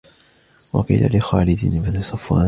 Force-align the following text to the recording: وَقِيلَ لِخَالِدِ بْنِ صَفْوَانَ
وَقِيلَ 0.73 1.17
لِخَالِدِ 1.17 1.59
بْنِ 1.65 2.01
صَفْوَانَ 2.01 2.39